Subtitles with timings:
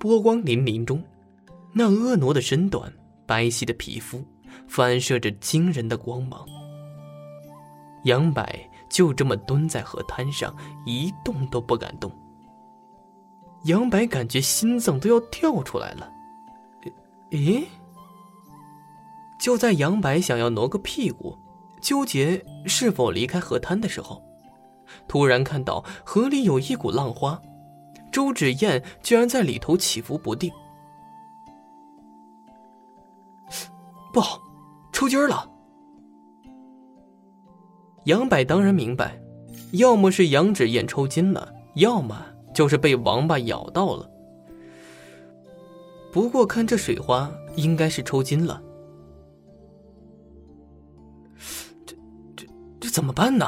[0.00, 1.04] 波光粼粼中，
[1.74, 2.90] 那婀娜的身段、
[3.26, 4.24] 白皙的皮肤，
[4.66, 6.46] 反射着惊人的光芒。
[8.04, 8.42] 杨柏
[8.88, 12.10] 就这么蹲在河滩上，一动都不敢动。
[13.64, 16.10] 杨柏感觉心脏都要跳出来了。
[17.30, 17.64] 咦？
[19.38, 21.36] 就在杨柏想要挪个屁股，
[21.82, 24.22] 纠结是否离开河滩的时候，
[25.06, 27.38] 突然看到河里有一股浪花，
[28.10, 30.50] 周芷燕居然在里头起伏不定。
[34.12, 34.40] 不好，
[34.92, 35.48] 抽筋了！
[38.04, 39.20] 杨柏当然明白，
[39.72, 44.10] 要么是杨芷燕抽筋了，要么就是被王八咬到了。
[46.10, 48.60] 不过看这水花，应该是抽筋了。
[51.86, 51.94] 这、
[52.36, 52.46] 这、
[52.80, 53.46] 这怎么办呢？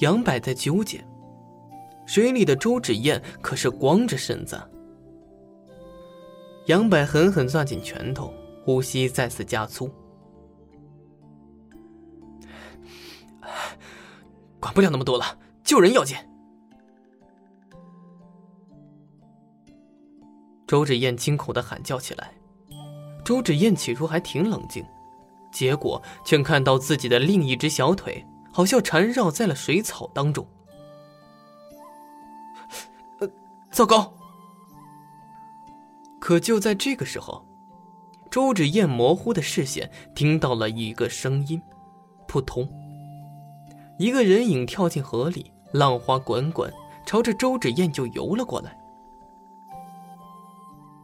[0.00, 1.04] 杨柏在纠结。
[2.06, 4.60] 水里的周芷燕可是光着身子。
[6.66, 8.32] 杨柏狠狠攥紧拳头，
[8.64, 9.90] 呼吸再次加粗。
[14.60, 16.16] 管不了那么多了，救人要紧。
[20.66, 22.32] 周芷燕惊恐的喊叫起来。
[23.22, 24.84] 周芷燕起初还挺冷静，
[25.52, 30.46] 结果却看到自己的另一只小腿好像缠绕在了水草当中。
[33.74, 34.14] 糟糕！
[36.20, 37.44] 可就在这个时候，
[38.30, 41.60] 周芷燕模糊的视线听到了一个声音
[42.28, 42.68] ：“扑通！”
[43.98, 46.72] 一个人影跳进河里，浪花滚滚，
[47.04, 48.78] 朝着周芷燕就游了过来。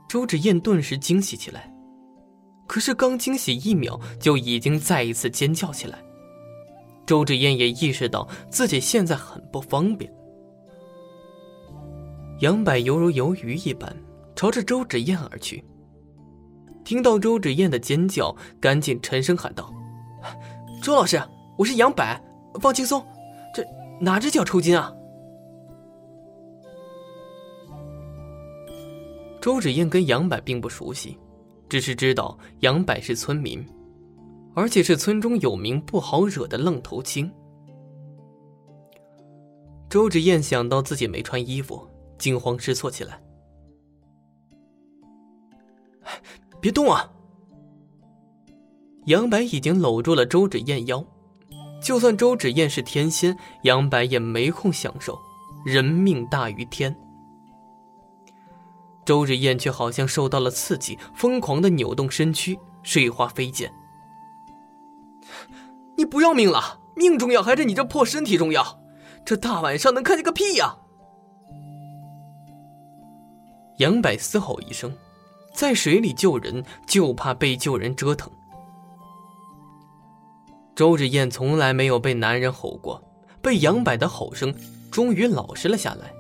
[0.09, 1.75] 周芷燕顿时惊喜起来，
[2.69, 5.99] 可是刚惊喜一秒，就已经再一次尖叫起来。
[7.05, 10.09] 周芷燕也意识到自己现在很不方便。
[12.41, 13.97] 杨柏犹如游鱼一般。
[14.37, 15.63] 朝着周芷燕而去。
[16.83, 19.71] 听到周芷燕的尖叫，赶紧沉声喊道
[20.83, 21.23] ：“周老师，
[21.59, 22.03] 我是杨柏，
[22.59, 23.05] 放轻松，
[23.55, 23.63] 这
[24.01, 24.91] 哪只脚抽筋啊？”
[29.43, 31.19] 周芷燕跟杨柏并不熟悉，
[31.69, 33.63] 只是知道杨柏是村民，
[34.55, 37.31] 而且是村中有名不好惹的愣头青。
[39.91, 41.87] 周芷燕想到自己没穿衣服，
[42.21, 43.21] 惊慌失措起来。
[46.61, 47.11] 别动啊！
[49.07, 51.05] 杨白已经搂住了周芷燕腰，
[51.83, 55.19] 就算周芷燕是天仙，杨白也没空享受。
[55.65, 56.95] 人命大于天。
[59.05, 63.73] 周芷燕却好像受到了刺激，疯狂的扭动身躯，水花飞溅。
[65.97, 66.81] 你不要命了？
[66.95, 68.81] 命重要还是你这破身体重要？
[69.25, 70.77] 这大晚上能看见个屁呀！
[73.81, 74.93] 杨柏嘶吼一声。
[75.53, 78.31] 在水里救人，就怕被救人折腾。
[80.77, 83.03] 周芷燕从来没有被男人吼过，
[83.43, 84.55] 被杨柏的吼声
[84.93, 86.15] 终于老实了下来。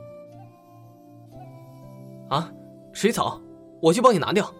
[2.28, 2.53] 啊，
[2.93, 3.41] 水草，
[3.81, 4.53] 我去帮你拿掉。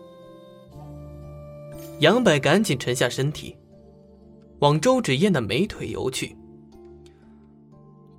[1.99, 3.57] 杨柏赶紧沉下身体，
[4.61, 6.37] 往周芷燕的美腿游去。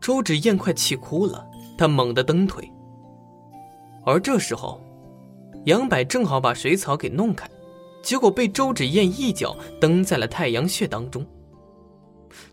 [0.02, 2.70] 周芷燕快气哭了，她猛地蹬腿，
[4.06, 4.82] 而这时候。
[5.66, 7.48] 杨柏正好把水草给弄开，
[8.02, 11.24] 结果被周芷燕一脚蹬在了太阳穴当中。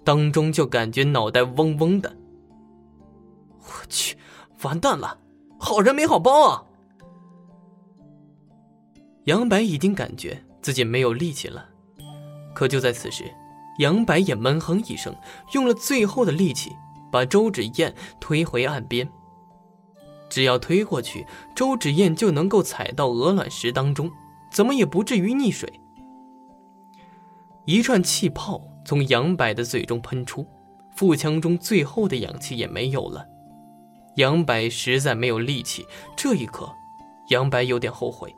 [0.05, 2.15] 当中就感觉脑袋嗡嗡的。
[3.61, 4.19] 我去，
[4.63, 5.19] 完蛋了，
[5.59, 6.65] 好人没好报啊！
[9.25, 11.67] 杨柏已经感觉自己没有力气了，
[12.55, 13.25] 可就在此时，
[13.79, 15.17] 杨柏也闷哼一声，
[15.55, 16.71] 用了最后的力气
[17.11, 19.09] 把周芷燕推回岸边。
[20.29, 24.11] 只要推过去，周芷燕就能够踩到鹅卵石当中，
[24.51, 25.81] 怎么也不至于溺水。
[27.65, 30.47] 一串气泡从杨柏的嘴中喷出，
[30.97, 33.27] 腹腔中最后的氧气也没有了。
[34.17, 35.87] 杨柏实在没有力气。
[36.17, 36.73] 这一刻，
[37.29, 38.35] 杨柏有点后悔，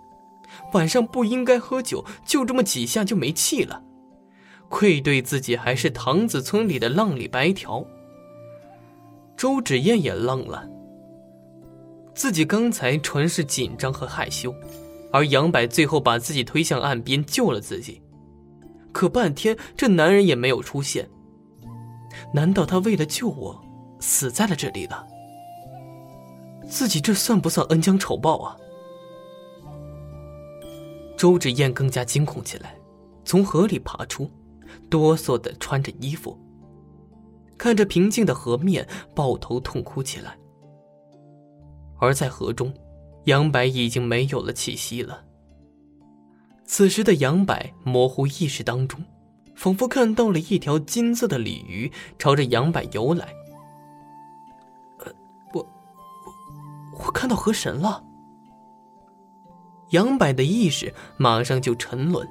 [0.72, 3.82] 晚上不应该喝酒，就这么几下就没气了，
[4.68, 7.86] 愧对自己还是塘子村里的浪里白条。
[9.36, 10.68] 周芷燕也愣了。
[12.14, 14.54] 自己刚才纯是紧张和害羞，
[15.12, 18.02] 而杨柏最后把自己推向岸边救了自己，
[18.92, 21.08] 可半天这男人也没有出现。
[22.34, 23.60] 难道他为了救我，
[24.00, 25.06] 死在了这里了？
[26.68, 28.56] 自己这算不算恩将仇报啊？
[31.16, 32.74] 周芷燕更加惊恐起来，
[33.24, 34.30] 从河里爬出，
[34.88, 36.38] 哆嗦的穿着衣服，
[37.56, 40.36] 看着平静的河面，抱头痛哭起来。
[42.00, 42.72] 而在河中，
[43.24, 45.22] 杨白已经没有了气息了。
[46.64, 49.04] 此时的杨白模糊意识当中，
[49.54, 53.26] 仿佛看到了一条金色的鲤鱼朝着杨白游来。
[55.00, 55.12] 呃，
[55.52, 55.66] 我，
[57.04, 58.04] 我看到河神了。
[59.90, 62.26] 杨柏的意识马上就沉沦，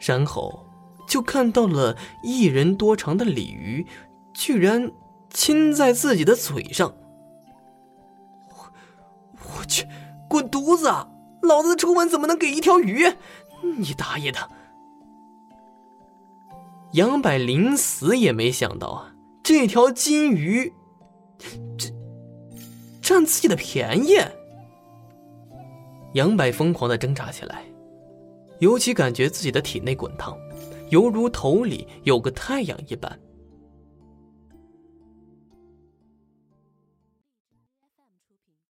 [0.00, 0.66] 然后
[1.06, 3.86] 就看到了一人多长的鲤鱼，
[4.34, 4.90] 居然
[5.30, 6.92] 亲在自己的嘴上。
[10.30, 10.88] 滚犊子！
[11.42, 13.04] 老子出门怎么能给一条鱼？
[13.78, 14.38] 你大爷的！
[16.92, 19.12] 杨柏临死也没想到啊，
[19.42, 20.72] 这条金鱼，
[21.76, 21.88] 这
[23.02, 24.18] 占自己的便宜。
[26.14, 27.64] 杨柏疯狂的挣扎起来，
[28.60, 30.38] 尤其感觉自己的体内滚烫，
[30.90, 33.18] 犹如头里有个太阳一般。